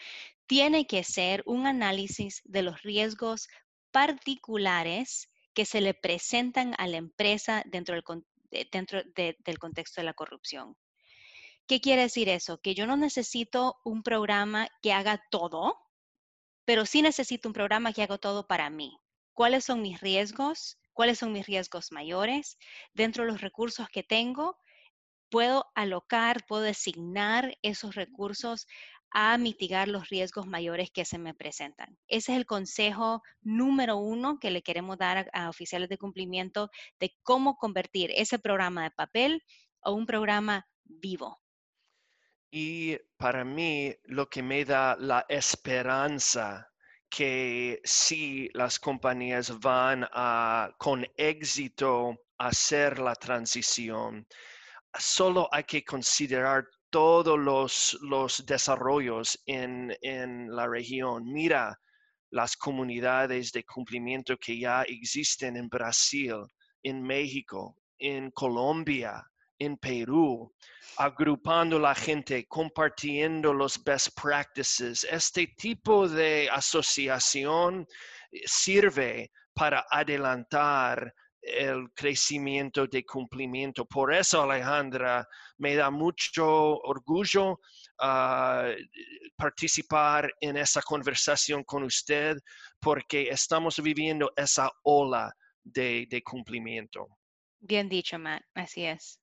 tiene 0.47 0.87
que 0.87 1.03
ser 1.03 1.43
un 1.45 1.67
análisis 1.67 2.41
de 2.45 2.63
los 2.63 2.81
riesgos 2.81 3.47
particulares 3.91 5.29
que 5.53 5.65
se 5.65 5.81
le 5.81 5.93
presentan 5.93 6.75
a 6.77 6.87
la 6.87 6.97
empresa 6.97 7.63
dentro 7.65 7.95
de- 7.95 9.37
del 9.39 9.59
contexto 9.59 10.01
de 10.01 10.05
la 10.05 10.13
corrupción. 10.13 10.75
¿Qué 11.67 11.81
quiere 11.81 12.03
decir 12.03 12.29
eso? 12.29 12.59
Que 12.59 12.73
yo 12.73 12.87
no 12.87 12.97
necesito 12.97 13.77
un 13.83 14.01
programa 14.01 14.67
que 14.81 14.91
haga 14.91 15.21
todo, 15.29 15.77
pero 16.65 16.85
sí 16.85 17.01
necesito 17.01 17.49
un 17.49 17.53
programa 17.53 17.93
que 17.93 18.01
haga 18.01 18.17
todo 18.17 18.47
para 18.47 18.69
mí. 18.69 18.97
¿Cuáles 19.33 19.65
son 19.65 19.81
mis 19.81 20.01
riesgos? 20.01 20.79
¿Cuáles 20.93 21.19
son 21.19 21.31
mis 21.31 21.45
riesgos 21.45 21.91
mayores? 21.91 22.57
Dentro 22.93 23.23
de 23.23 23.31
los 23.31 23.41
recursos 23.41 23.87
que 23.89 24.03
tengo, 24.03 24.57
puedo 25.29 25.65
alocar, 25.75 26.45
puedo 26.47 26.63
designar 26.63 27.57
esos 27.61 27.95
recursos 27.95 28.67
a 29.11 29.37
mitigar 29.37 29.87
los 29.87 30.09
riesgos 30.09 30.45
mayores 30.45 30.91
que 30.91 31.05
se 31.05 31.17
me 31.17 31.33
presentan. 31.33 31.97
Ese 32.07 32.33
es 32.33 32.37
el 32.37 32.45
consejo 32.45 33.21
número 33.41 33.97
uno 33.97 34.39
que 34.39 34.51
le 34.51 34.61
queremos 34.61 34.97
dar 34.97 35.29
a, 35.33 35.49
oficiales 35.49 35.89
de 35.89 35.97
cumplimiento 35.97 36.69
de 36.99 37.15
cómo 37.23 37.57
convertir 37.57 38.11
ese 38.15 38.39
programa 38.39 38.83
de 38.83 38.91
papel 38.91 39.43
a 39.81 39.91
un 39.91 40.05
programa 40.05 40.67
vivo. 40.83 41.39
Y 42.51 42.97
para 43.17 43.43
mí 43.43 43.95
lo 44.05 44.29
que 44.29 44.41
me 44.41 44.65
da 44.65 44.95
la 44.97 45.25
esperanza 45.29 46.67
que 47.09 47.81
si 47.83 48.49
las 48.53 48.79
compañías 48.79 49.59
van 49.59 50.07
a 50.11 50.71
con 50.77 51.05
éxito 51.17 52.15
hacer 52.37 52.99
la 52.99 53.15
transición, 53.15 54.27
solo 54.97 55.47
hay 55.51 55.63
que 55.63 55.83
considerar 55.83 56.65
todos 56.89 57.37
los, 57.37 57.97
los 58.01 58.45
desarrollos 58.45 59.39
en, 59.45 59.95
en 60.01 60.55
la 60.55 60.67
región. 60.67 61.23
Mira 61.31 61.79
las 62.31 62.55
comunidades 62.55 63.51
de 63.51 63.63
cumplimiento 63.63 64.37
que 64.37 64.59
ya 64.59 64.83
existen 64.83 65.57
en 65.57 65.67
Brasil, 65.69 66.35
en 66.83 67.01
México, 67.01 67.75
en 67.97 68.31
Colombia, 68.31 69.23
en 69.59 69.77
Perú, 69.77 70.53
agrupando 70.97 71.77
la 71.77 71.93
gente, 71.93 72.45
compartiendo 72.47 73.53
los 73.53 73.83
best 73.83 74.09
practices. 74.19 75.05
Este 75.09 75.47
tipo 75.57 76.07
de 76.07 76.49
asociación 76.51 77.85
eh, 78.31 78.41
sirve 78.45 79.31
para 79.53 79.85
adelantar 79.89 81.13
el 81.41 81.89
crecimiento 81.93 82.87
de 82.87 83.03
cumplimiento. 83.05 83.85
Por 83.85 84.13
eso, 84.13 84.41
Alejandra, 84.41 85.27
me 85.57 85.75
da 85.75 85.89
mucho 85.89 86.77
orgullo 86.79 87.59
uh, 88.01 88.73
participar 89.35 90.31
en 90.41 90.57
esa 90.57 90.81
conversación 90.81 91.63
con 91.63 91.83
usted 91.83 92.37
porque 92.79 93.29
estamos 93.29 93.81
viviendo 93.81 94.31
esa 94.35 94.71
ola 94.83 95.33
de, 95.63 96.07
de 96.09 96.21
cumplimiento. 96.21 97.07
Bien 97.59 97.89
dicho, 97.89 98.17
Matt. 98.17 98.43
Así 98.53 98.85
es. 98.85 99.19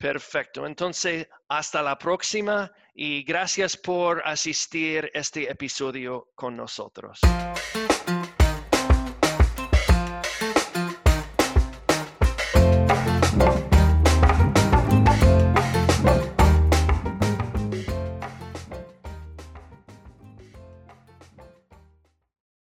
Perfecto. 0.00 0.66
Entonces, 0.66 1.28
hasta 1.48 1.82
la 1.82 1.98
próxima 1.98 2.72
y 2.94 3.22
gracias 3.22 3.76
por 3.76 4.22
asistir 4.26 5.10
a 5.14 5.18
este 5.18 5.50
episodio 5.50 6.30
con 6.34 6.56
nosotros. 6.56 7.20